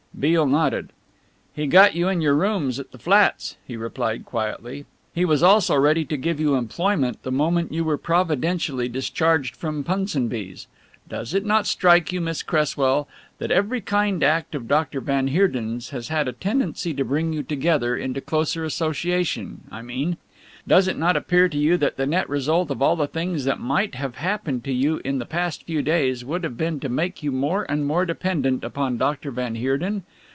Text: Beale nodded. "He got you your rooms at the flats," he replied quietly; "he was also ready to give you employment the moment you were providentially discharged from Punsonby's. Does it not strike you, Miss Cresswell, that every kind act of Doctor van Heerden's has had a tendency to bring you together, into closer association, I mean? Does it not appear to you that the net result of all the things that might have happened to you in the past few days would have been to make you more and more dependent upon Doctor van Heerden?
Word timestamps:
Beale 0.19 0.45
nodded. 0.45 0.89
"He 1.55 1.65
got 1.65 1.95
you 1.95 2.07
your 2.09 2.35
rooms 2.35 2.79
at 2.79 2.91
the 2.91 2.99
flats," 2.99 3.55
he 3.65 3.75
replied 3.75 4.23
quietly; 4.23 4.85
"he 5.15 5.25
was 5.25 5.41
also 5.41 5.75
ready 5.75 6.05
to 6.05 6.15
give 6.17 6.39
you 6.39 6.53
employment 6.55 7.23
the 7.23 7.31
moment 7.31 7.71
you 7.73 7.83
were 7.85 7.97
providentially 7.97 8.87
discharged 8.87 9.55
from 9.55 9.83
Punsonby's. 9.83 10.67
Does 11.09 11.33
it 11.33 11.43
not 11.45 11.65
strike 11.65 12.11
you, 12.13 12.21
Miss 12.21 12.43
Cresswell, 12.43 13.07
that 13.39 13.49
every 13.51 13.81
kind 13.81 14.21
act 14.23 14.53
of 14.53 14.67
Doctor 14.67 15.01
van 15.01 15.27
Heerden's 15.29 15.89
has 15.89 16.09
had 16.09 16.27
a 16.27 16.33
tendency 16.33 16.93
to 16.93 17.03
bring 17.05 17.33
you 17.33 17.41
together, 17.41 17.95
into 17.97 18.21
closer 18.21 18.63
association, 18.63 19.61
I 19.71 19.81
mean? 19.81 20.17
Does 20.67 20.87
it 20.87 20.95
not 20.95 21.17
appear 21.17 21.49
to 21.49 21.57
you 21.57 21.75
that 21.77 21.97
the 21.97 22.05
net 22.05 22.29
result 22.29 22.69
of 22.69 22.83
all 22.83 22.95
the 22.95 23.07
things 23.07 23.45
that 23.45 23.59
might 23.59 23.95
have 23.95 24.17
happened 24.17 24.63
to 24.65 24.71
you 24.71 25.01
in 25.03 25.17
the 25.17 25.25
past 25.25 25.63
few 25.63 25.81
days 25.81 26.23
would 26.23 26.43
have 26.43 26.55
been 26.55 26.79
to 26.81 26.87
make 26.87 27.23
you 27.23 27.31
more 27.31 27.63
and 27.67 27.83
more 27.87 28.05
dependent 28.05 28.63
upon 28.63 28.99
Doctor 28.99 29.31
van 29.31 29.55
Heerden? 29.55 30.03